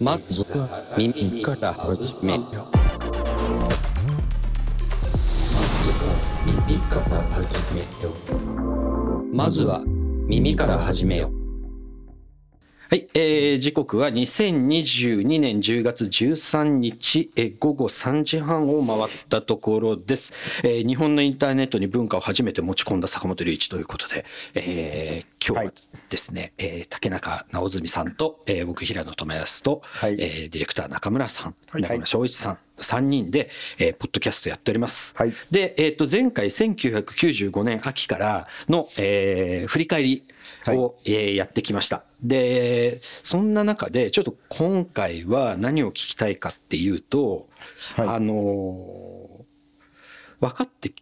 [0.00, 2.44] まずは耳から始めよう。
[6.46, 9.36] 耳から始めよう。
[9.36, 9.82] まずは
[10.28, 11.37] 耳から始めよう。
[12.90, 20.32] はい、えー、時刻は2022年10月13日、えー、午後3時半を回ったところです、
[20.64, 20.86] えー。
[20.86, 25.72] 日本のインターネットに文化を初めて持ち込んだ坂本龍一ということで、えー、今日は
[26.08, 35.14] ですね、はい、えー、竹中直純さんと、えー、僕平野智康と、はい、えー、ディレクター中村さん、中村昭一さん、はい3人で、えー、ポッドキャストやっております。
[35.16, 40.24] はい、で、えっ、ー、と、前回1995年秋からの、えー、振り返り
[40.68, 42.04] を、はい、えー、やってきました。
[42.22, 47.48] で、そんな中で、ちょっと今回は何を聞きたいかっていうと、
[47.96, 49.44] はい、あの
[50.40, 50.92] 分かって、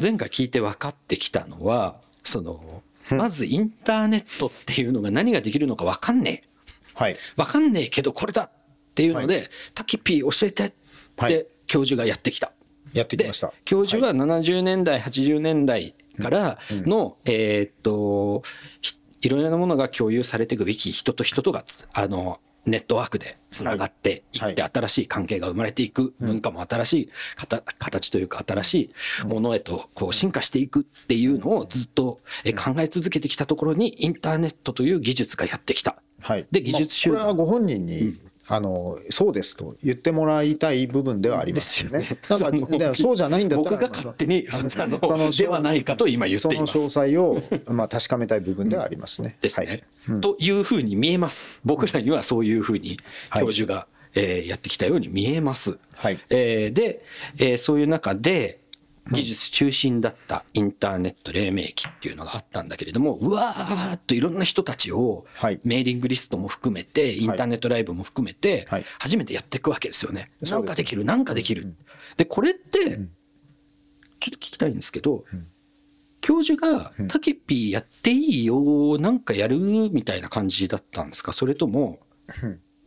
[0.00, 6.48] 前回聞いて分かってきたのは、その、まずインターネットっていうのが何ができるのか分かんねえ。
[6.94, 7.16] はい。
[7.36, 8.50] 分かんねえけどこれだっ
[8.94, 10.72] ていうので、はい、タキピー教えて
[11.28, 12.52] で、教授がやってきた。
[12.92, 13.52] やってきました。
[13.64, 18.42] 教授は70年代、80年代からの、えっと、
[19.20, 27.10] いろいろなものが共有されていくべき人と人とが、あの、ネットワークでつながっていって新しい関係が生まれていく文化も新しい
[27.78, 28.90] 形というか新し
[29.22, 32.18] いものへとこう進化していくっていうのをずっと
[32.56, 36.02] 考え続けてきたところにインターネットという技術がやってきた。
[36.50, 38.16] で技術集団、これはご本人に
[38.48, 42.08] あのそうですと言ってもらいたい部分ではありますよね。
[42.28, 46.72] なんかそうじゃないんだったら僕が勝手にそのではないかと今言っています。
[46.72, 49.36] その詳細をまあ確かめたい部分ではありますね。
[49.40, 49.84] ですね、はい
[50.20, 51.60] というふうに見えます。
[51.64, 52.98] 僕らにはそういうふうに
[53.34, 55.78] 教授が、えー、やってきたように見えます。
[55.94, 57.02] はい、えー、で、
[57.38, 58.60] えー、そういう中で
[59.10, 65.26] 技術中心だったインターネット黎明期っていうのがあったんだけれども、うわーっといろんな人たちを、
[65.64, 68.66] メーリングリストも含めて、インターネットライブも含めて、
[68.98, 70.32] 初めてやっていくわけですよね。
[70.42, 71.74] なんかできる、なんかできる。
[72.16, 75.24] で、これって、ちょっと聞きたいんですけど、
[76.20, 81.32] 教授がタケピーやっていいよ、なんかやるみたいな感じだったんですか？
[81.32, 82.00] それとも、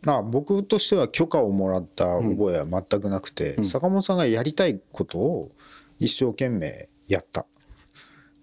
[0.01, 5.51] まあ、僕としては許可をもらった覚えは全くなくて、坂本さんがやりたいことを
[6.00, 7.46] 一生懸命やった。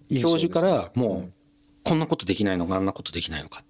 [0.08, 1.32] 教授からもう、
[1.82, 3.64] こんなことできないのか、あんなことできないのか。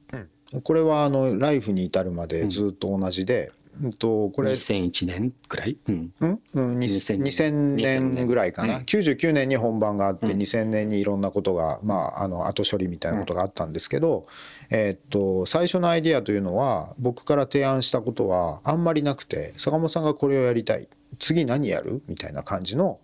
[0.53, 3.53] うん、これはあの、ライフに至るまでずっと同じで、
[3.83, 4.53] うんと、これ。
[4.53, 5.77] 2001年ぐらい？
[5.87, 6.11] うん。
[6.21, 8.79] うん、うん、2000年ぐらいかな。
[8.79, 14.27] うん、99年に本番があって、2000年にいろんなことが、まあ、あの、後処理みたいなことがあったんですけど、
[14.71, 20.89] えっと、最初のアイディアというのは、僕から提案したことはあんまりなくて、坂本さんがこれをやりたい。
[21.19, 22.03] 次何やる？
[22.09, 22.99] みたいな感じの、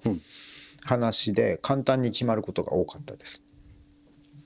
[0.84, 3.43] 話で簡単に決まることが多かったです。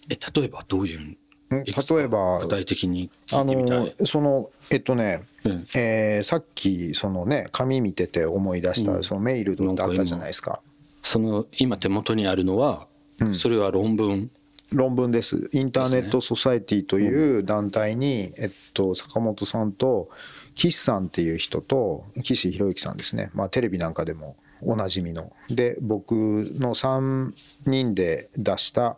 [0.08, 1.16] え例えばどういう
[1.50, 1.64] 例
[2.02, 10.60] えば具体的にあのそのえっとね、うん、えー、さっきそのね紙見てて思い出した、そのメールってあったじゃないですか。
[11.02, 12.88] その今手元にあるのは、
[13.20, 14.30] うん、それは論文？
[14.72, 15.48] 論文です。
[15.52, 20.08] インターネットソサエティという団体に、えっと、坂本さんと
[20.56, 25.32] 岸さんっていう人と岸博之さんですね、まあ、テレビなんかでもおなじみの。
[25.48, 27.32] で、僕の3
[27.66, 28.96] 人で出した、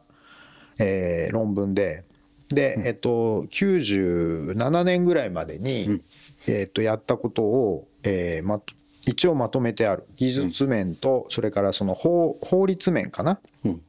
[0.79, 2.05] えー、論文で、
[2.49, 6.03] で、えっと、97年ぐらいまでに、
[6.47, 8.61] えっと、やったことを、えー、ま、
[9.07, 10.05] 一応まとめてある。
[10.17, 13.41] 技術面と、それからその法法律面かな。
[13.65, 13.83] うん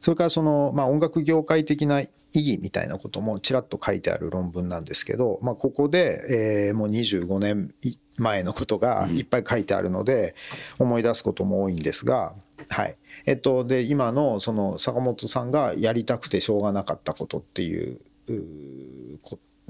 [0.00, 7.74] それからその、まあ、音楽業界的な意義みたいなこともちらっと書いてある論文なんですけど、まあ、ここで、えー、もう25年
[8.18, 10.34] 前のことがいっぱい書いてあるので、
[10.78, 12.34] 思い出すことも多いんですが、
[12.70, 12.96] はい。
[13.26, 18.00] えっと、で、今のその坂本さんがやりたくてしょうがなかったことっていう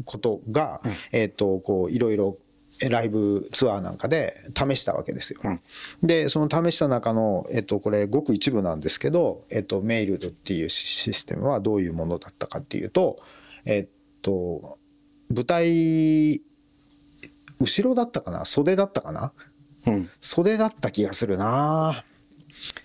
[0.05, 0.81] ことが、
[1.13, 2.37] えっと、こう、いろいろ
[2.91, 5.41] ライブツアーなんかで試したわけですよ。
[5.43, 5.61] うん、
[6.03, 13.21] で、その試した中の、えっと、これごく一部なんですけど、えっと、メイルドっていうシステムはどういうものだったかっていうと、
[13.67, 13.89] えっ
[14.23, 14.79] と、
[15.35, 16.43] 舞台、
[17.61, 18.45] 後ろだったかな？
[18.45, 19.33] 袖だったかな、
[19.87, 22.05] うん、袖だった気がするな。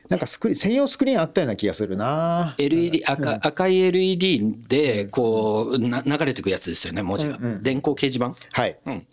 [0.10, 2.56] なんかスクリーン、専用スクリーンあったような気がするな。
[2.58, 7.38] LED、赤、うん、赤い LED で、こう、な流れていくやつですよね、文字が。
[7.38, 8.36] うんうん、電光掲示板？
[8.52, 8.78] はい。
[8.86, 9.08] うん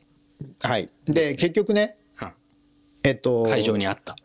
[0.63, 0.89] はい。
[1.07, 1.97] で、結局ね、
[3.03, 4.17] えっと、会場にあった。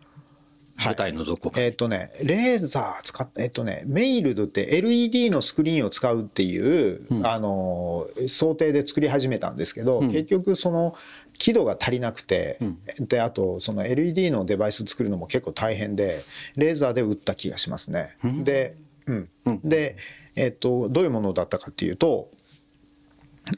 [0.78, 10.94] 舞台のどこか、えっ、とね、レーザー使っえっ、とね、メイルドって LED のスクリーンを使うっていう、うん、あの、想定で作り始めたんですけど、うん、結局その、
[11.38, 16.22] 輝度が足りなくて、うん、で、あと、その LED のデバイス作るのも結構大変で、
[16.58, 18.18] レーザーで打った気がしますね。
[18.44, 18.76] で、
[19.06, 19.30] うん。
[19.64, 19.96] で、
[20.36, 22.30] えっ、と、どういうものだったかっていうと、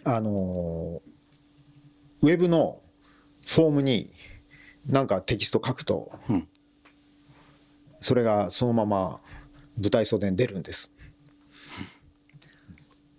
[0.04, 1.02] あの
[2.22, 2.82] ウェブの
[3.46, 4.12] フォームに
[4.88, 6.48] なんかテキスト書くと、うん。
[8.00, 9.20] それがそのまま
[9.78, 10.92] 舞台袖に出るんです。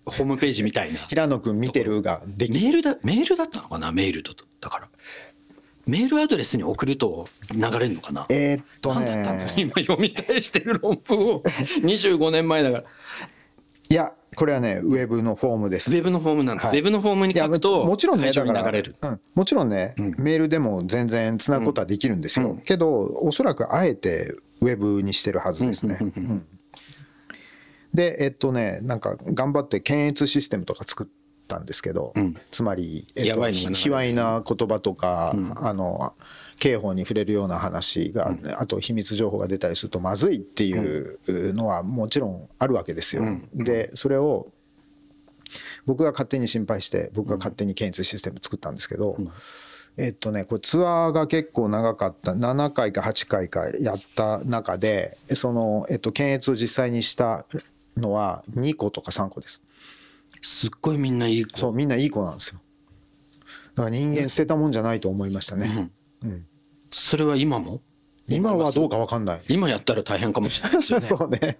[0.05, 0.99] ホームページみたいな。
[1.01, 3.93] 平野君見てるができメールだメールだったのかな？
[3.93, 4.89] メールだとだから。
[5.87, 8.27] メールアドレスに送ると流れるのかな？
[8.31, 9.53] えーっとね。
[9.57, 11.43] 今読み返してる論文を。
[11.83, 12.85] 25年前だから。
[13.91, 15.91] いやこれはねウェブのフォームです。
[15.91, 16.79] ウェブのフォームなんだ、はい。
[16.79, 18.95] ウェブのフォームに書くともちろんねだからに流れる。
[19.03, 26.47] うん、もちろんね、メールでも全然つなぐことはできるんですよ、けどおそらくあえてウェブにしてるはずですね、うん。
[27.93, 31.07] でえっとねなんか頑張って検閲システムとか作っ
[31.49, 32.15] たんですけど、
[32.51, 36.15] つまり、えっと、卑猥な言葉とか、あの
[36.59, 41.19] 刑法に触れるような話が、あと秘密情報が出たりするとまずいっていう
[41.55, 43.25] のはもちろんあるわけですよ。
[43.55, 44.47] でそれを
[45.87, 49.17] 僕が勝手に心配して僕が勝手に検閲システム作ったんですけど、
[49.97, 57.45] えっとねこれツアーが結構長かった7回か8回かやった中でその、えっと、検閲を実際にした
[57.97, 59.63] のは2個とか3個です
[60.43, 61.57] すっごいみんないい子。
[61.59, 62.61] そうみんないい子なんですよ。
[63.75, 65.91] だから人間捨てたもんじゃないと思いましたね、
[66.91, 67.81] それは今も？
[68.29, 69.41] 今はどうか分かんない。
[69.49, 71.07] 今やったら大変かもしれないですよね。
[71.07, 71.59] そうね。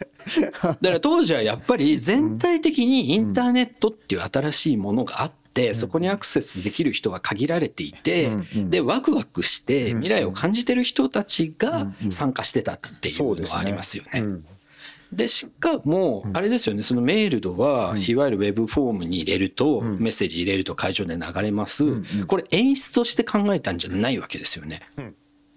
[0.63, 14.21] だから当時はやっぱり全体的にインターネットっていう新しいものがあって、そこにアクセスできる人が限られていて、でワクワクして未来を感じてる人たちが参加してたっていうのはありますよね。
[14.21, 14.45] うん
[15.13, 21.85] でしかもあれですよねそのメールドはいわゆるウェブフォームに入れるとメッセージ入れると会場で流れます。
[22.27, 24.83] これ演出として考えたんじゃないわけですよね。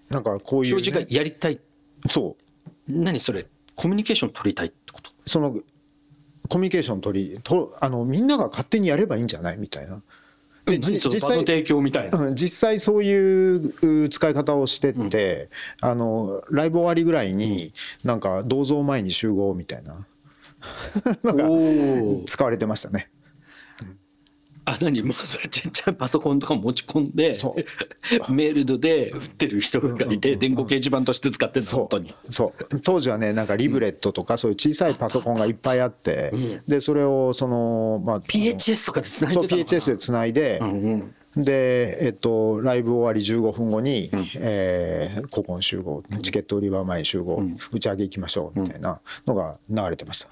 [0.10, 1.60] なんかこういう、教授がね、やりたい。
[2.08, 2.38] そ
[2.88, 2.92] う。
[2.92, 3.46] 何それ？
[3.76, 5.12] コミュニケーション取りたいってこと？
[5.26, 5.54] その
[6.50, 9.58] コミュニケーション取りとあのみんなが勝手にやればいいんじゃない？
[9.58, 10.02] みたいな。
[10.80, 12.18] 実際提供みたいな。
[12.20, 15.50] うん実際そういうう使い方をしてって、
[15.82, 17.74] あのライブ終わりぐらいに
[18.04, 20.06] なんか銅像前に集合みたいな
[21.24, 23.10] のがおー使われてましたね。
[24.66, 27.56] あ何もうそれちっちゃいパソコンとか持ち込んでそ
[28.30, 32.14] メールドで売ってる人がいて電光掲示板として使って本当に。
[32.30, 32.80] そう。
[32.82, 36.32] 当時はねなんかリブレットとかそういう小さいパソコンがいっぱいあって、
[36.68, 41.16] でそれをそのまあ PHS とかで繋いそうでたのかな？PHS でつないで、うん。
[41.36, 47.42] で、えっと、ライブ終わり15分後に、えー古今集合チケット売り場前に集合、
[47.72, 50.30] 打ち上げ行きましょうみたいなのが流れてました。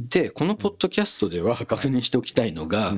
[0.00, 2.94] でこのポッドキャストでは確認しておきたいのが、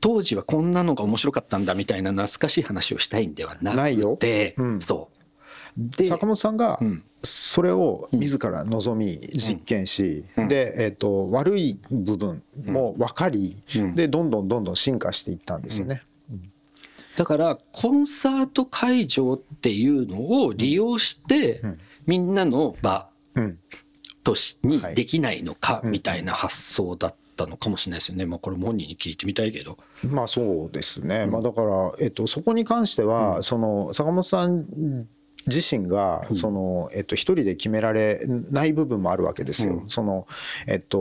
[0.00, 4.16] 当時はこんなのが面白かったんだみたいな懐かしい話をしたいんではなないよ。
[4.16, 4.80] くて、うん。
[4.80, 5.16] そう。
[5.76, 7.02] で坂本さんがん。
[7.22, 13.54] それを自ら望み実験し、で、えっと悪い部分も分かり、
[13.94, 16.02] でどんどんどんどん進化していったんですよね。
[17.16, 21.62] だからコンサート会場っていうのを利用して、
[22.06, 23.58] みんなの場うん
[24.24, 24.94] としにはい。
[24.94, 28.26] できないのかみたいな発想だったのかもしれないですよね。
[28.26, 29.78] まあこれも本人に聞いてみたいけど。
[30.08, 34.66] まあそうですね、まあ、だから、えっと、そこに関しては、その坂本さん
[35.46, 39.84] 自身がその、えっと、一人で決められない部分もあるわけですよ。
[39.86, 40.26] その
[40.66, 40.98] えっと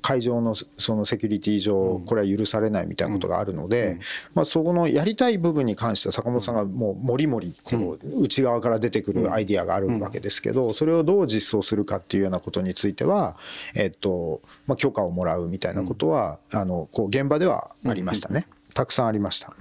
[0.00, 3.98] 会場のそのセキュリティ上これは許されないみたいなことがあるので、
[4.34, 13.36] まあ、そこのやりたい部分に関しては坂本さんがもうもりもりこう内側から出てくるアイディアがあるわけですけどそれをどう実装するかっていうようなことについては、
[13.76, 18.46] えっとまあ、許可をもらうみたいなことはあのこう現場ではありましたね。
[18.74, 19.48] たくさんありました。
[19.48, 19.58] だか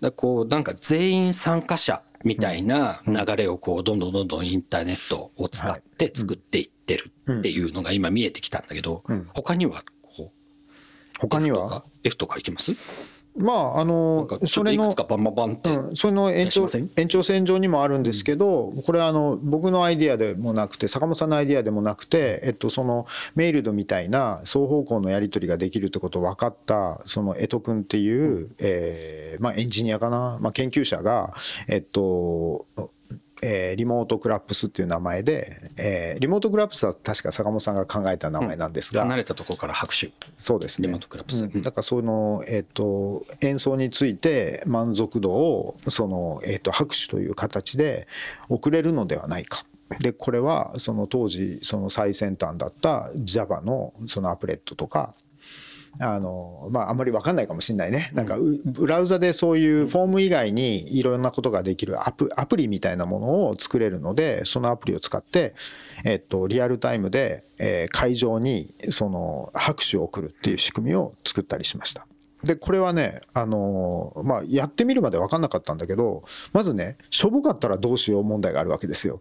[0.00, 11.68] らこうなんか全員参加者みたいな流れをこうどんどんどんどんインターネットを使って作っていってるっていうのが今見えてきたんだけど、他にはこう他には？
[11.68, 13.15] か F とかいきます？
[13.38, 14.90] まああのそれの
[15.94, 16.66] その延長
[16.96, 31.34] 延長線上にもあるんですけど、これはあの僕のアイディアでもなくて坂本さんのアイディアでもなくて、えっと、そのメールドみたいな双方向のやり取りができるってことを分かったその江戸君っていう、えーまあ、エンジニアかな、まあ、研究者が、
[31.68, 32.66] えっと
[33.42, 35.46] えーリモートクラップスっていう名前で、
[35.78, 40.10] えーリモートクラップスは確か坂本さんが考えた名前なんですが、離れたところから拍手。
[40.36, 40.88] そうですね。
[40.88, 41.44] リモートクラップス。
[41.44, 41.62] うん。
[41.62, 48.06] だからその、えっと演奏について満足度をその、えっと拍手という形で
[48.48, 49.64] 送れるのではないか。
[50.00, 55.14] でこれはその当時その最先端だった Java のそのアプレットとか
[56.00, 65.54] あのまああんまり分かんないかもしれないねなんかうブラウザでそういうフォーム以外にいろんなことができるアプアプリみたいなものを作れるのでそのアプリを使って、
[66.04, 72.06] えっと、リアルタイムで、えー会場にその拍手を送るっていう仕組みを作ったりしました。
[72.46, 76.22] でこれはね、あのーまあ、やってみるまで分かんなかったんだけど
[76.52, 79.20] まずねしょぼかったらどうしよう問題があるわけですよ。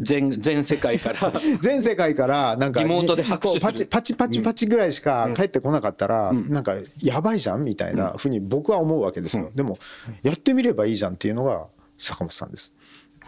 [0.00, 1.32] 全全世界から。
[1.60, 9.78] 全世界からなんかリモートでパチパチパチパチぐらいしか返ってこなかったら、なんかやばいじゃんみたいなふうに僕は思うわけですよ、でも
[10.22, 12.74] やってみればいいじゃんっていうのが坂本さんです。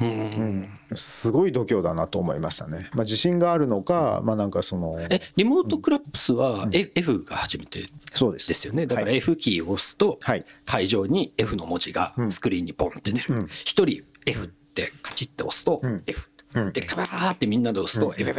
[0.00, 0.68] うん。
[0.94, 2.90] すごい度胸だなと思いましたね。
[2.94, 8.48] まあ、自信があるのか、まあ、なんかそのえリモートクラップスは F が初めてそうです。
[8.48, 8.86] ですよね。
[8.86, 9.16] だからはい。
[9.18, 10.44] F キーを押すとはい。
[10.66, 13.46] 会場に F の文字がスクリーンにポンって出る。
[13.48, 16.28] 一人 F ってカチッて押すと F
[16.72, 18.34] でカバーってみんなで押すと F っ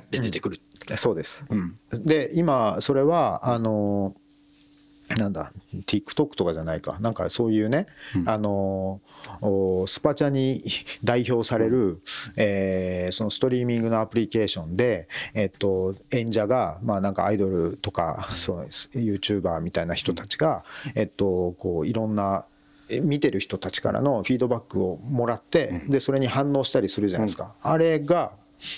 [0.00, 0.60] て出てくる。
[0.96, 1.42] そうです。
[1.92, 4.14] で今それはあの
[5.18, 5.52] なんだ
[5.86, 6.98] TikTok とかじゃないか。
[7.00, 7.86] なんかそういうね、
[8.26, 9.00] あの
[9.40, 10.62] おスパチャに
[11.04, 12.00] 代表される、
[12.36, 22.44] えーそのストリーミングのアプリケーションで、えっと、演者が、まあ、なんかアイドルとかそう YouTuber みたいな人たちが、えっと、こういろんな
[22.90, 28.32] え見てる人たちからのフィードバックをもらって、でそれに反応したりするじゃないですか、あれが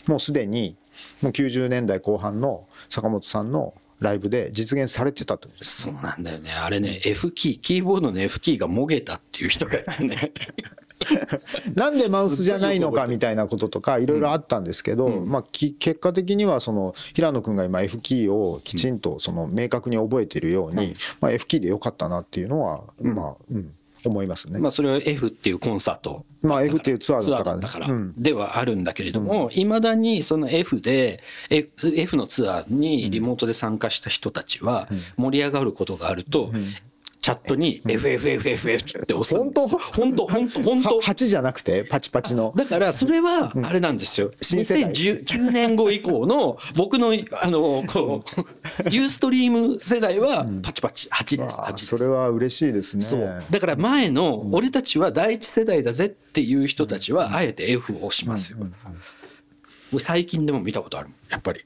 [0.08, 0.76] もうすでに
[1.22, 6.52] もう90年代後半の坂本さんのライブで実現されてたとそうなんだよね。
[6.52, 10.32] あれね F キーキーボードの F キーがもげたっていう人がいてね。
[11.74, 23.72] なんでマウスじゃないのかみたいなこととかいろいろあったんですけど、まあ、き結果的にはその平野君が今 F キーをきちんとその明確に覚えているように、まあ、F キーでよかったなっていうのは、まあうん、
[24.08, 24.58] 思いますね。
[24.58, 27.88] まあそれは F っていうコンサートまあ F っていうツアーだったからね。
[27.88, 36.52] からではあるんだけれどもいまだにその F で F のツアーにリモートで参加した人たちは盛り上がることがあると
[37.20, 39.78] チャットに FFFFF って押すんですよ。
[39.78, 40.26] 本当？
[40.26, 40.62] 本当？
[40.62, 40.96] 本当？
[40.96, 42.54] は8じゃなくてパチパチの。
[42.56, 44.30] だからそれはあれなんですよ。
[44.40, 44.90] 新世代。
[44.90, 47.12] 2019年後以降の僕の
[47.42, 48.20] あのこ
[48.86, 51.86] うユーストリーム世代はパチパチ8ですあ8です。
[51.86, 53.02] それは嬉しいですね。
[53.02, 53.44] そう。
[53.50, 58.58] だから前の俺たちは第一世代だぜっていう人たちはあえて F を押しますよ。
[59.92, 61.60] 俺最近でも見たことあるやっぱり。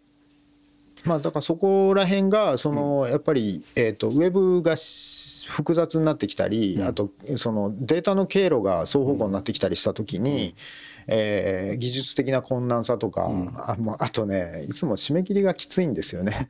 [1.04, 10.54] まあだからそこら辺がそのやっぱりえっとウェブがし複雑になってきたりあとそのデータの経路が双方向になってきたりした時に
[11.06, 16.48] えー技術的な困難さとかあもうあとねいつも締め切りがきついんですよね。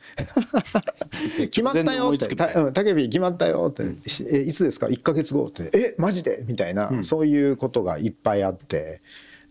[1.51, 9.01] 決まったよ思って「いつくみたけび決まったよ」って「しえいつですか？1ヶ月後」って「えマジで?」みたいなそういうことがいっぱいあって。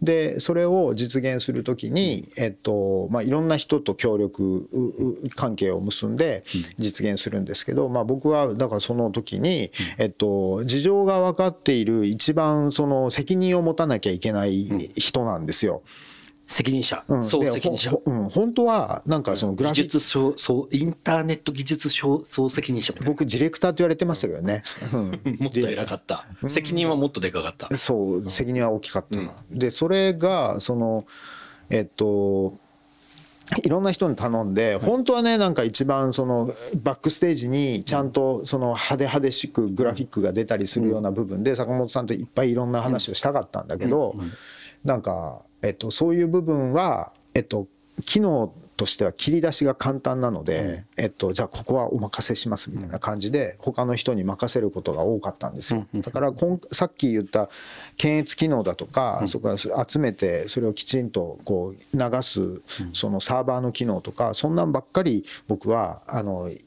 [0.03, 6.43] でそれを実現するときに、えっとまあ、いろんな人と協力うう関係を結んで
[6.77, 14.63] 実現するんですけど、まあ、僕はだからその時に、えっと、事情が分かっている一番その責任を持たなきゃいけない
[14.95, 15.83] 人なんですよ。
[16.45, 17.21] 責任者、うん。
[17.21, 17.91] で総責任者。
[18.05, 23.11] うん、本当はなんかそのグラフィック技術総総インターネット技術総総責任者みたいな。
[23.11, 24.63] 僕ディレクターって言われてましたけどね。
[24.93, 25.37] うん。
[25.39, 26.25] もっと偉かった。
[26.47, 27.75] 責任はもっとでかかった。
[27.77, 31.05] そう責任は大きかったな、でそれがその
[31.69, 32.57] えっと
[33.63, 36.49] いろんな人に頼んで本当はねなんか一番その
[36.81, 44.15] バックステージにちゃんとその派手派手しくグラフィックが出たりするような部分で坂本さんといっぱいいろんな話をしたかったんだけど
[44.83, 47.67] なんかえっとそういう部分はえっと
[48.05, 55.85] 機能としては切り出しが簡単なので、えっと、じゃあここはお任せしますみたいな感じで他の人に任せることが多かったんですよ。
[55.93, 57.49] だからこんさっき言った
[57.97, 62.61] 検閲機能だとか、そこから集めてそれをきちんとこう流す
[62.93, 66.59] そのサーバーの機能とかそんなんばっかり僕はあのい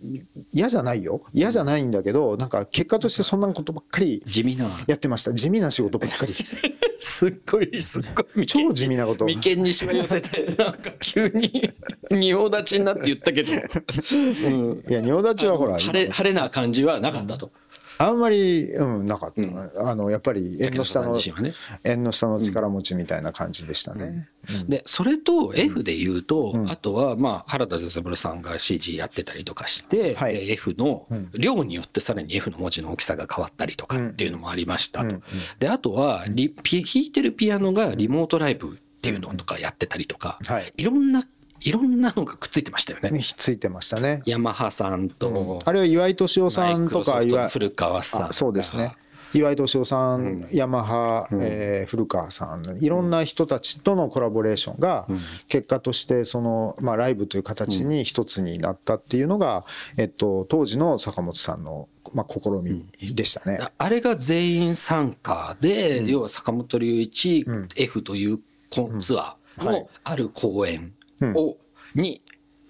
[0.52, 1.20] 嫌じゃないよ。
[1.32, 4.66] 嫌じゃないんだけどなんか結果としてそんなことばっかり地味な。
[4.86, 5.32] やってました。
[5.32, 6.34] 地味な仕事ばっかり。
[7.00, 8.46] すっごいすっごい。
[8.46, 9.26] 超地味なこと。
[9.26, 11.72] 眉間にしわ寄せてなんか急に
[12.10, 17.50] 仁王立ちになって言ったけど、うん、いや仁王立ちはほら晴れ晴れな感じはなかったと。
[17.98, 21.52] あんまり、うん、なかった、あのやっぱり縁の下の、ね。
[21.82, 24.28] 縁の下の力持ちみたいな感じでしたね。
[24.68, 30.34] でそれと F で言うと、あとはまあ原田哲三郎さんが CG やってたりとかして、はい。
[30.34, 31.06] で F の
[31.38, 35.20] 量によってさらに F の文字の大きさが変わったりとかっていうのもありましたと。
[35.58, 40.72] であとはリピ弾いてるピアノがリモートライブっていうのとかやってたりとか、はい。
[40.76, 41.22] いろんな
[41.66, 43.18] いろんなのがくっついてましたよね。
[43.18, 44.22] ひっついてましたね。
[44.24, 48.94] ヤマハさんと、あれは岩井敏夫さんとか古川さんあそうですね。
[49.34, 55.08] 岩井敏夫さん、ヤマハ、えー古川さんいろんな人たちとのコラボレーションが
[55.48, 59.64] 結果としてその、まあ、ライブという形に一つになったっていうのが、
[59.98, 63.58] えっと、当時の坂本さんの、まあ、試みでしたね。
[63.60, 67.44] ああれが全員参加で、要は坂本龍一
[67.76, 68.38] F という
[68.70, 70.92] コンツアーのある公演
[71.22, 71.56] を、
[71.94, 72.20] に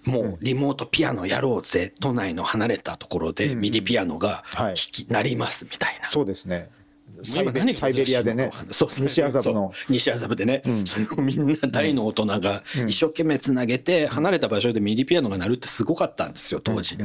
[0.05, 6.09] もうリモートピアノやろうぜ、都内の離れたところでミディピアノが弾き、なりますみたいな。
[6.09, 6.69] そうですね。
[7.23, 8.51] サイサイベリアでね。
[8.69, 9.73] そう西麻布の。
[9.89, 16.97] 西麻布でね、それをみんな大の大人が一生懸命つなげて離れた場所でミディピアノが鳴るってすごかったんですよ当時、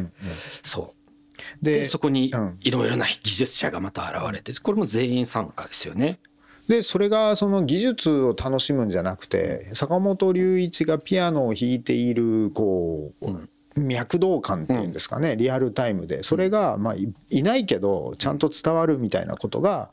[0.63, 1.65] そう。
[1.65, 2.59] でそこにうん。
[2.61, 6.21] いろいろな技術者がまた現れてこれも全員参加ですよね
[6.69, 19.91] でそれがその技術を楽しむんじゃなくて坂本龍一がピアノを弾いているこう、脈動感っていうんですかね、リアルタイムでそれがまあいいないけどちゃんと伝わるみたいなことが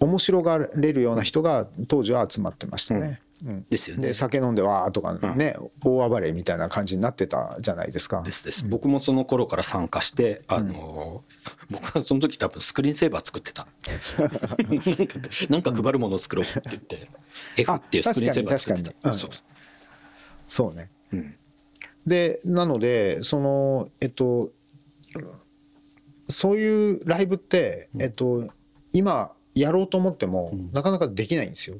[0.00, 3.21] 面白がれるような人が当時は集まってましたね。
[3.44, 3.66] うん。
[3.68, 4.08] ですよね。
[4.08, 8.22] で酒飲んでわーとかね、大暴れみたいな感じになってたじゃないですか。
[8.22, 8.66] ですです。
[8.66, 11.24] 僕もその頃から参加してあの
[11.70, 13.66] 僕はその時多分スクリーンセーバー作ってた。
[15.50, 17.08] なんか配るものを作ろうって言って
[17.56, 19.12] F っていうスクリーンセーバー作ってた。
[19.12, 19.30] そう
[20.46, 20.74] そう。
[20.74, 20.88] ね。
[21.12, 21.34] うん。
[22.06, 24.50] でなのでそのえっと
[26.28, 28.48] そういうライブって、えっと、
[28.92, 31.76] 今やろうと思っても、なかなかできないんですよ。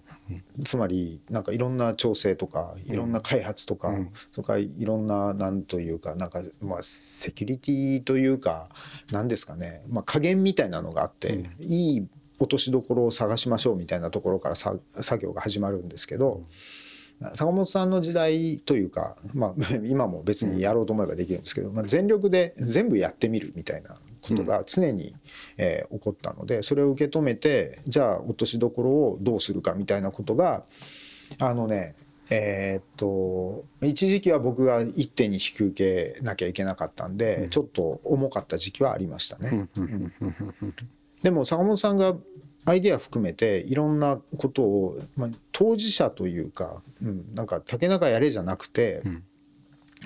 [0.64, 3.94] つまりなんかいろんな調整とかいろんな開発とか、
[4.32, 8.68] それからいろんななんというかなんかまあセキュリティというか
[9.10, 12.06] なんですかね、まあ、加減みたいなのがあって、いい
[12.38, 16.42] 落としどころを探しましょうみたいなところからさ作業が始まるんですけど。
[17.34, 19.54] 坂本さんの時代というか、まあ、
[19.86, 25.14] 今も別にやろうと思えばできるんですけど、まあ、全力で全部やってみるみたいなことが常に、
[25.58, 30.64] えー起こったのでそれを受け止めてじゃあ落としどころをどうするかみたいなことが
[31.38, 31.94] あのね
[32.30, 39.68] えーっと一時期は僕が一手に引き受けなきゃいけなかったんで、ちょっと重かった時期はありましたね。
[41.22, 42.14] でも坂本さんが
[42.64, 49.02] アイデア含めていろんなことを、まあ、当事者というか、うん、なんか竹中やれじゃなくて、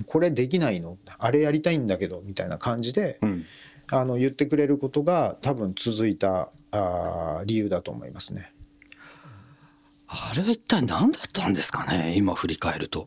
[0.07, 0.97] これできないの？
[1.19, 3.45] あれやりたいんだけどみたいな感じで、うん
[3.93, 8.53] あの言ってくれることが多分続いたあー理由だと思いますね。
[10.09, 12.15] あれは一体何だったんですかね？
[12.17, 13.07] 今振り返ると。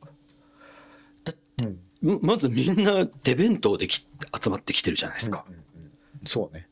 [1.23, 1.34] だ
[2.01, 4.06] ままずみんな手弁当でき
[4.41, 5.45] 集まってきてるじゃないですか。
[6.25, 6.67] そうね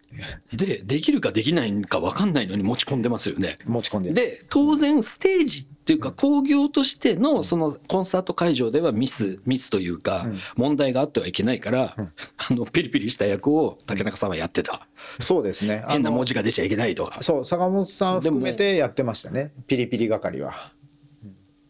[0.53, 3.57] でできるかできないか分かんないのに持ち込んでますよね。
[3.65, 10.25] 持ち込んでで当然ステージっていうか興行としてのそのコンサート会場ではミスミスというか
[10.57, 14.81] 問題があってはいけないから、あのピリピリした役を竹中さんはやってた。
[14.97, 15.85] そうですね。
[15.87, 17.21] 変な文字が出ちゃいけないとか。
[17.21, 19.53] そう坂本さん含めてやってましたね。
[19.65, 20.53] ピリピリ係は。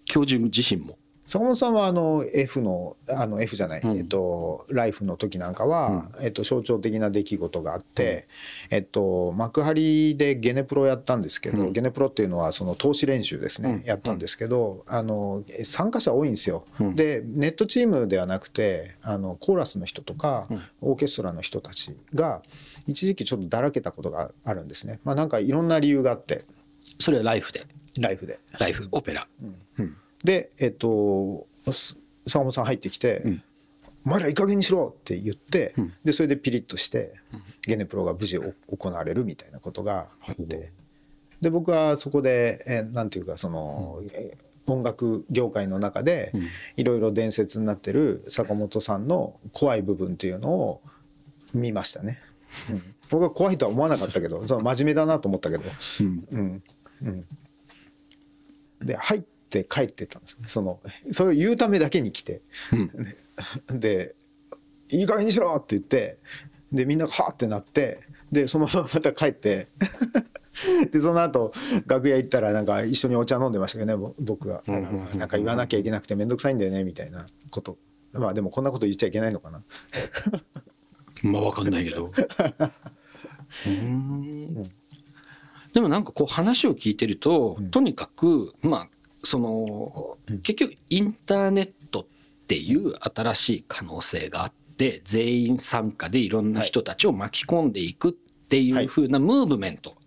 [0.05, 0.97] 教授自身も。
[1.27, 8.29] 坂本さんはあの F のあの F じゃない、えっとライフの時なんかは、えっと象徴的な出来事があって、
[8.71, 16.63] えっと幕張でゲネプロやったんですけど、ゲネプロっていうのはその投資練習ですね、やったんですけどあの参加者多いんですよ。
[16.95, 20.47] でネットチームではなくてあのコーラスの人とか、
[20.79, 22.41] オーケストラの人たちが
[22.87, 25.01] 一時期ちょっとだらけたことがあるんですね。
[25.03, 26.45] まあなんかいろんな理由があって。
[26.99, 27.67] それはライフで。
[27.99, 28.39] ライフで。
[28.59, 29.27] ライフオペラ。
[30.23, 31.95] でえっとす
[32.27, 33.23] 坂本さん入ってきて
[34.05, 37.13] 「お前らいい加減にしろ!」って言って、でそれでピリッとして、
[37.65, 40.71] ゲネプロが無事お行われるみたいなことがあって。
[41.39, 46.33] で僕はそこで、えーなんていうかその、えー音楽業界の中で
[46.75, 50.81] いろいろ伝説になってる坂本さんの怖い部分っていうのを
[51.53, 52.19] 見ましたね。
[52.71, 52.95] うん。
[53.09, 55.63] 僕は怖いとは思わなかったけどその真面目だなと思ったけど、
[56.01, 56.63] うん。
[57.01, 57.25] うん、
[58.83, 60.79] で「はい」って帰ってったんですその
[61.11, 62.41] それを言うためだけに来て、
[63.71, 64.15] で
[64.91, 66.19] 「いい加減にしろ!」って言って
[66.71, 69.67] でみんながはーってなってでそのまままた帰って。
[70.91, 71.51] でその後
[71.85, 77.77] 楽屋行ったらなんか一緒にお茶飲んでましたけどねぼ僕がなんかなんか言わなきゃいけなくて面倒くさいんだよねみたいなこと。
[78.11, 79.61] まあでもこんなこと言っちゃいけないのかな。
[81.21, 82.11] まあ分かんないけど。
[83.67, 84.63] うん。
[85.73, 88.89] でもなんかこう話を聞いてると、とにかくまあ
[89.23, 92.05] その結局インターネットっ
[92.47, 99.97] ていう新しい可能性があって全員参加でいろんな人たちを巻き込んでいくっていう風なムーブメント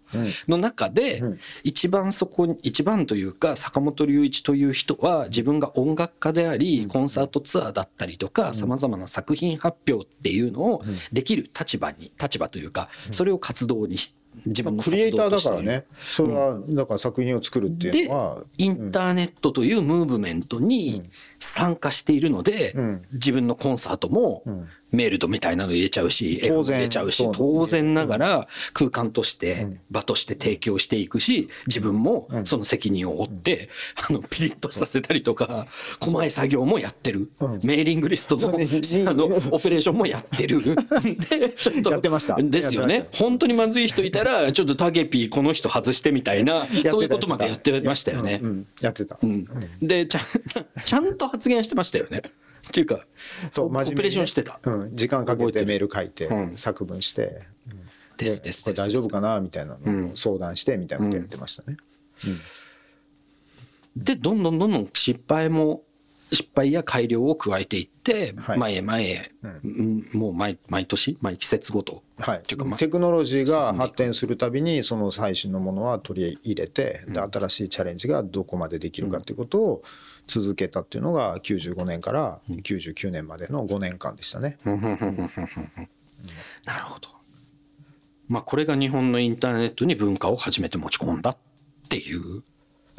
[0.48, 1.22] の中で
[1.62, 14.14] 一番そこに一番というか坂本龍一という人は自分が音楽家でありコンサートツアーだったりとかさまざまな作品発表っていうのをできる立場に立場というかそれを活動にし
[14.46, 21.02] 自分のクリエイターだからねそれはだから作品を作るっていうでのはインターネットというムーブメントに
[21.38, 23.02] 参加しているので、ん。
[23.12, 24.44] 自分のコンサートも
[24.92, 33.68] メールドみたいなの入れちゃうし、当然入れちゃうし当然ながら空間として、場として提供していくし、自分もその責任を負って、
[34.08, 35.66] あの、ピリッとさせたりとか、
[36.00, 37.30] 細い作業もやってる。
[37.62, 38.48] メーリングリストの、
[39.10, 40.62] あの、オペレーションもやってる。
[41.30, 41.90] で、ちょっと。
[41.90, 43.08] やってましたですよね。
[43.12, 48.46] 本当にまずい人いたら、ちょっとタゲピーこの人外してみたいな、そういうことまでやってましたよねう。
[48.46, 49.44] んやってた、うん
[49.80, 52.22] でちゃんと発言してましたよね。
[52.68, 52.98] っていうかオ
[53.50, 53.94] そう真面目にね。
[53.94, 54.60] オペレーションしてた。
[54.62, 56.56] うん、時間かけてメール書いて、うん。
[56.56, 57.46] 作文して、
[58.16, 61.76] ですですこれ大丈夫かなみたいなのを相談してみたいなことやってましたね、
[63.96, 65.82] でどんどんどんどん失敗も
[66.32, 68.58] 失敗や改良を加えていって、はい。
[68.58, 70.08] 前へ前へ、うん。
[70.12, 72.38] もう毎毎年毎季節ごと、はい。
[72.38, 79.82] っていうか、まあテクノロジーが発展するたびにその最新のものは取り入れて、で新しいチャレンジがどこまでできるかということを
[80.26, 84.58] 続けたっていうのが95年から99年までの5年間でしたね。
[86.64, 87.08] なるほど。
[88.28, 91.36] まあこれが日本のインターネットに文化を初めて持ち込んだっ
[91.88, 92.44] ていう。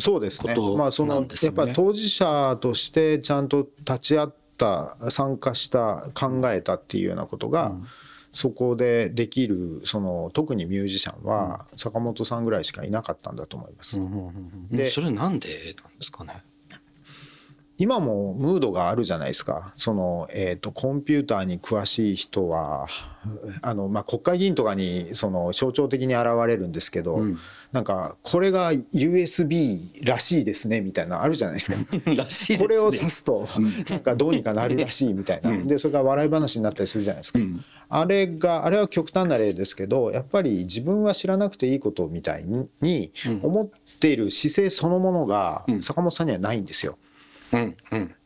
[0.02, 0.56] そうですね。
[0.78, 7.76] まあそのやっぱり当事者としてちゃんと立ち会った参加した考えたっていうようなことが、
[8.32, 14.00] そこでできるその特にミュージシャンは坂本さんぐらいしかいなかったんだと思います。
[14.72, 16.44] でそれなんでなんですかね？
[17.78, 19.72] 今もムードがあるじゃないですか。
[19.76, 22.88] その、えー、とコンピューターに詳しい人は
[23.64, 27.22] あの、まあ、国会議員とかにその象徴的に現れるんですけど、
[27.72, 31.78] なんかこれが USB らしいですねみたいなのあるじゃないですか。
[32.30, 32.60] すね。
[32.60, 33.48] これを指すと
[33.90, 37.40] なんかどうにかなるらしいみたいな、でそれが笑い話になったりするじゃないですか、
[37.90, 46.98] あれがあれは極端な例ですけどやっぱり自分は知らなくていいことみたいに思っている姿勢そのものが坂本さんにはないんですよ。
[47.04, 47.11] うん
[47.52, 47.76] うん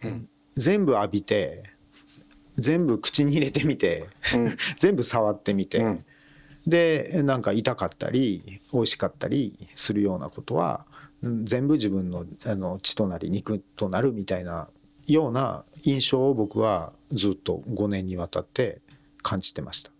[0.04, 0.30] うん。
[0.56, 1.64] 全部浴びて
[2.58, 4.08] 全部口に入れてみて、
[4.78, 5.84] 全部触ってみて、
[6.66, 10.86] でなんか痛かったり美味しかったりするようなことは
[11.22, 14.70] うん全部自分のあの血となり肉となるみたいな
[15.08, 18.82] ような印象を僕はずっと5年にわたって
[19.22, 19.92] 感じてました。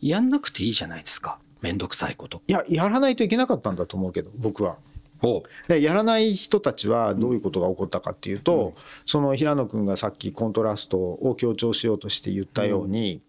[0.00, 1.38] やんなくていいじゃないですか。
[1.60, 2.42] めんどくさいこと。
[2.48, 4.78] いややらないといけなかったんだと思うけど僕は。
[5.22, 8.74] おでやらない人たちはどういうことが起こったかっていうと、
[9.06, 13.22] その平野君がさっきコントラストを強調しようとして言ったように、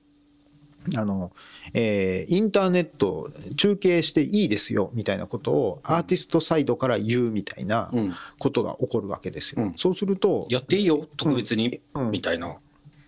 [0.97, 1.32] あの
[1.73, 7.91] えーインターネット中継していいですよみたいなことをアーティストサイドから言うみたいな
[8.38, 9.71] ことが起こるわけですよ。
[9.75, 12.12] そうするとやっていいよ特別に、うん。
[12.12, 12.56] みたいな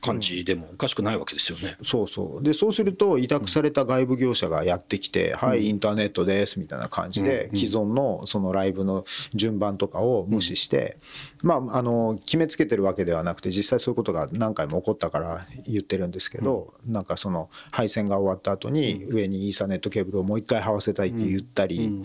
[0.05, 1.77] 感じでもおかしくないわけですよね。
[1.81, 2.43] そうそう。
[2.43, 10.97] でそうすると委託された外部業者がやってきて「はいインターネットです」みたいな感じで既存のそのライブの順番とかを無視して
[11.43, 22.03] まああの決めつけてるわけではなくて実際そういうことが何回も起こったから 言ってるんですけどなんかその配線が終わった後に上にイーサネットケーブルをもう一回這わせたいって言ったり。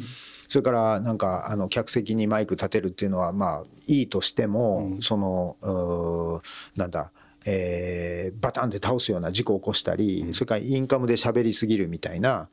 [0.51, 6.43] それからなんかあの客席にマイク立てるっていうのはまあいいとしてもその
[6.75, 7.13] なんだ
[7.47, 12.49] えーバタンって倒すような事故を起こしたり、それからインカムで喋りすぎるみたいな、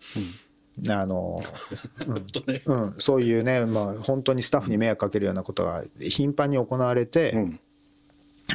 [0.89, 1.41] あの、
[2.65, 7.35] うん、そういうね、まあ、本当にスタッフに迷惑かけるようなことが頻繁に行われて、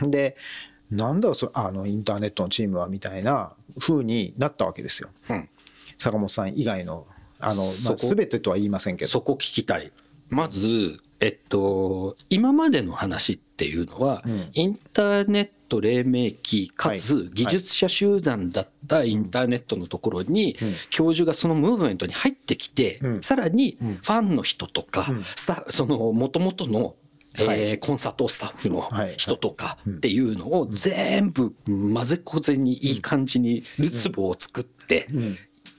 [0.02, 0.36] で
[0.90, 5.48] なんだそあのインターネットのチームはみたいな風になったわけですよ、うん。
[5.98, 7.06] 坂本さん以外の
[7.40, 9.10] あの、まあ、全てとは言いませんけど。
[9.10, 9.90] そこ聞きたい。
[10.28, 14.22] まず、えっと、今までの話っていうのは、
[14.54, 17.30] インターネット黎明期かはつい。
[17.34, 20.56] 技術者集団だったインターネットのところに
[20.90, 25.04] 教授がそのムーブメントに入ってきて、さらにファンの人とか、
[25.36, 26.94] スタその元々の
[27.38, 29.14] えーコンサートスタッフのはい。
[29.16, 35.06] 人とかっていうのを全部混ぜこぜにいい感じにるつぼを作って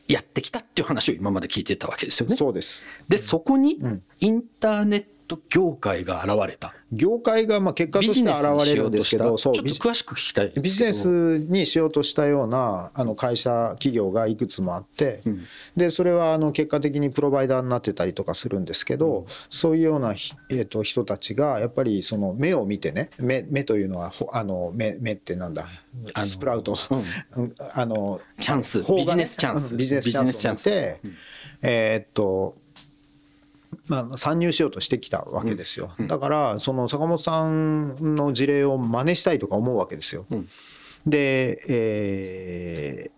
[0.08, 2.36] やってきたっていう話を今まで聞いてたわけですよね。
[2.36, 2.86] そうです。
[3.08, 3.80] でそこに
[4.20, 6.74] インターネット業界が現れた。
[6.94, 15.22] 業界がまあ結果として現れるんですけどそうちょっと詳しく聞きたいんビジネスにしようとしたようなあの会社企業がいくつもあって、
[15.76, 25.66] でそれはあの結果的にプロバイダーになってたりとかするんですけど、そういうようなひ、えー、と人たちがやっぱりその目を見てね目目というのはほあの目目ってなんだ？
[26.24, 26.76] スプラウト、
[27.36, 27.54] うん。
[27.74, 28.80] あのチャンス。
[28.82, 28.86] ね。
[28.98, 29.72] ビジネスチャンス。
[29.72, 31.00] うんビジネスチャンスを見て、
[31.62, 32.56] えーっと
[33.94, 40.26] まあ、参入しようとしてきたわけですよ、だからその坂本さんの事例を真似したいとか思うわけですよ。
[41.06, 43.12] で、えー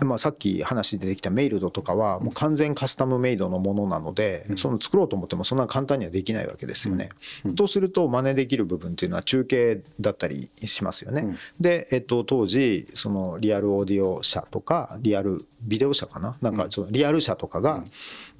[0.00, 7.10] まあ、さっき話出てきたメイルドとかはもう完全カスタムメイドのものなので、その作ろうと思ってもそんな簡単にはできないわけですよね。
[7.56, 11.36] とすると真似できる部分っていうのは中継だったりしますよね。
[11.60, 16.36] で、えっと、当時そのリアルオーディオ社とかリアルビデオ社かな？
[16.40, 17.84] なんかそのリアル社とかが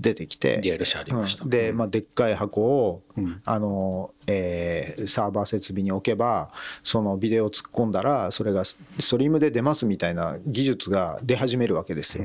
[0.01, 1.45] 出てきて、リアル社ありました。
[1.45, 1.51] うん。
[1.51, 3.03] で、まあ、でっかい箱を、
[3.45, 6.51] あのえーサーバー設備に置けば
[6.83, 12.25] そのビデオを突っ込んだらそれがスストリームで出ますみたいな技術が出始めるわけですよ。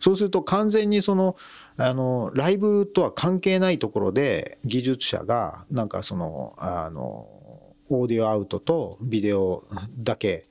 [0.00, 1.36] そうすると完全にその
[1.76, 7.28] あのライブとは関係ないところで技術者がなんかそのあの
[7.88, 9.64] オーディオアウトとビデオ
[9.98, 10.46] だけ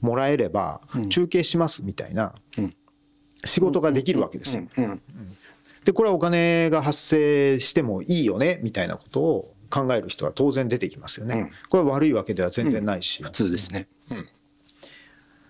[0.00, 2.34] もらえれば中継しますみたいな
[3.44, 4.64] 仕事ができるわけですよ。
[5.78, 11.50] うんでこれはお金が発生してもいいよねみたいなことを考える人は当然出てきますよね。
[11.68, 13.88] これは悪いわけでは全然ないし、普通ですね。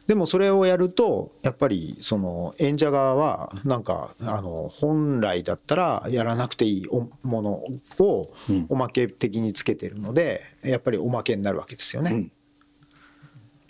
[0.06, 7.62] でもそれをやるとやっぱりその演者側はなんかあの本来だったらやらなくていいおもの
[8.00, 8.32] を
[8.70, 12.30] おまけ的につけてるのでやっぱりおまけになるわけですよね。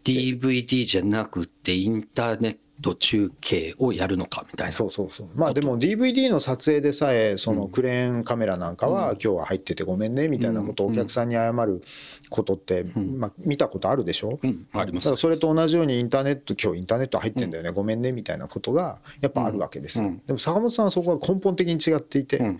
[0.05, 4.73] DVD じゃなくてインターネット中継をやるのかみたいな。
[4.73, 5.29] そうそうそう。
[5.35, 11.83] まあでも DVD の撮影でさえそのクレーンカメラなんかは今日は入っててごめんねみたいなことをお客さんに謝る
[12.31, 15.17] ことってまあ見たことあるでしょ、うんあります。
[15.17, 20.03] それと同じようにインターネット今日インターネット入ってんだよね、ごめんねみたいなことがやっぱあるわけです。
[20.03, 22.57] よ、でも坂本さんはそこが根本的に違っていて、も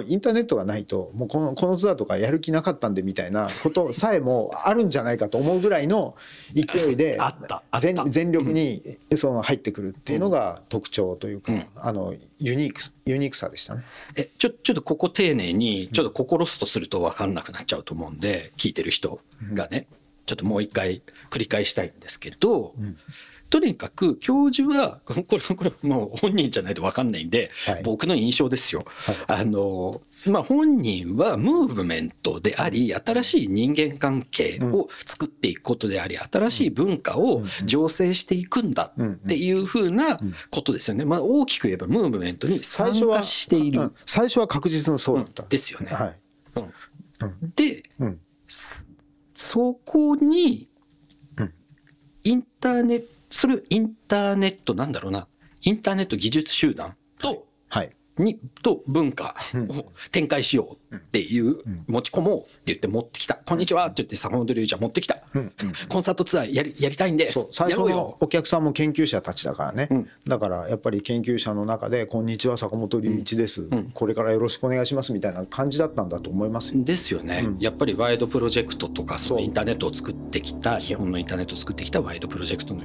[0.00, 6.14] うインターネットがないともうこのこのツアーとかやる気なかったんでみたいなことさえもあるんじゃないかと思うぐらいの
[6.54, 7.80] 勢いであったあった。
[7.80, 8.80] 全全力に
[9.14, 13.82] その入ってくるっていうのが特徴というか、あのユニークユニークさでしたね。
[14.16, 19.20] えちょちょっとここ丁寧にちょっと心ストすると分かんなくなっちゃうと思うんで聞いてる人
[19.52, 19.86] がね
[20.26, 22.74] ちょっともう一回繰り返したいんですけど、
[23.50, 27.82] とにかく教授は これこれもう本人じゃないと分かんないんで、はい。
[27.82, 28.84] 僕の印象ですよ。
[29.26, 41.04] あのまあ本人はムーブメントであり新しい人間関係を作っていくことであり新しい文化を醸成していくんだっていうふうなことですよね。
[41.04, 43.80] まあ大きく言えばムーブメントに参最初は加している。
[43.80, 43.92] うん。
[44.06, 45.88] 最初は確実にそうだった、ですよね。
[45.88, 46.20] はい。
[46.56, 47.52] うん。
[47.54, 48.20] で、うん。
[48.46, 48.84] そ
[49.34, 50.68] そこに、
[52.24, 55.28] インターネット、それインターネットなんだろうな、
[55.62, 57.46] インターネット技術集団と、
[58.24, 61.56] に、と文化を展開しようっていう、
[61.86, 63.34] 持ち込もうって言って持ってきた。
[63.34, 63.86] こんにちは。
[63.86, 65.18] って言って坂本龍一は持ってきた。
[65.88, 67.50] コンサートツアーやりやりたいんです。
[67.52, 68.16] 最初の。
[68.20, 69.88] お客さんも研究者たちだからね、
[70.26, 76.84] だからやっぱり研究者の中で「こんにちは坂本龍一です、これからよろしくお願いします」みたいな感じだったんだと思いますよ。
[76.84, 82.82] ですよね、やっぱりワイドプロジェクトとかそのインターネットを作ってきた日本のインターネットを作ってきたワイドプロジェクトの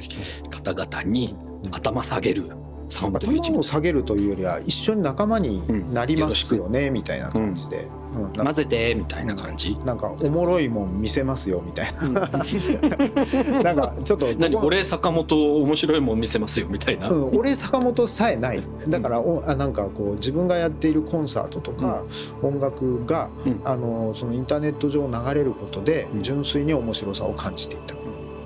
[0.50, 1.36] 方々に
[1.72, 2.50] 頭下げる
[2.90, 8.34] 坂本龍一頭を下げるというよりは一緒に仲間になりますよねみたいな感じで、うん。
[8.34, 12.10] 混ぜてみたいな感じ、なんかおもろいもん見せますよみたいな。
[13.64, 14.56] なんかちょっと何？
[14.58, 18.64] 俺坂本面白いもん見せますよみたいな、うん、俺坂本さえない。
[18.88, 22.04] だからおあなんかこう自分がやっているコンサートとか
[22.42, 23.62] 音楽が、うん。
[23.64, 27.96] あのそのインターネット上流れることで純粋に面白さを感じていた。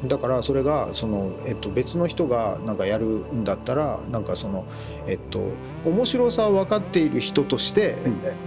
[0.06, 4.66] だからそれがその、えっと、別の人がなんかやるんだったらなんかその、
[5.08, 5.42] えっと、
[5.86, 7.96] 面白さを分かっている人として、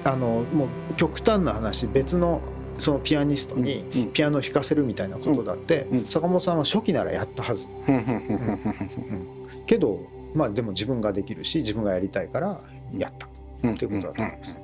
[0.04, 2.40] あのもう極端な話別の
[2.78, 4.02] そのピアニストにうん。
[4.02, 4.12] うん。
[4.12, 6.04] ピアノを弾かせるみたいなことだって、うん。
[6.04, 7.68] 坂本さんは初期ならやったはず。
[9.66, 10.00] けど
[10.34, 12.60] まあでも自分ができるし自分がやりたいから
[12.96, 14.58] やったっていうことだと思います。